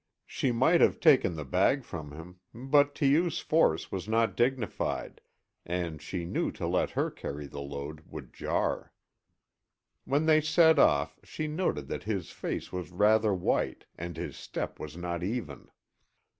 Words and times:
She 0.25 0.51
might 0.51 0.81
have 0.81 0.99
taken 0.99 1.35
the 1.35 1.45
bag 1.45 1.83
from 1.83 2.11
him, 2.11 2.39
but 2.55 2.95
to 2.95 3.05
use 3.05 3.37
force 3.37 3.91
was 3.91 4.07
not 4.07 4.35
dignified 4.35 5.21
and 5.63 6.01
she 6.01 6.25
knew 6.25 6.51
to 6.53 6.65
let 6.65 6.89
her 6.97 7.11
carry 7.11 7.45
the 7.45 7.61
load 7.61 8.01
would 8.07 8.33
jar. 8.33 8.93
When 10.05 10.25
they 10.25 10.41
set 10.41 10.79
off 10.79 11.19
she 11.23 11.45
noted 11.45 11.87
that 11.89 12.01
his 12.05 12.31
face 12.31 12.71
was 12.71 12.89
rather 12.89 13.31
white 13.31 13.85
and 13.95 14.17
his 14.17 14.35
step 14.35 14.79
was 14.79 14.97
not 14.97 15.21
even. 15.21 15.69